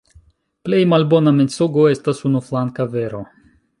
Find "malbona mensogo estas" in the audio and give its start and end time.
0.93-2.23